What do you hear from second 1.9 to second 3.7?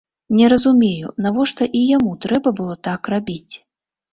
яму трэба было так рабіць.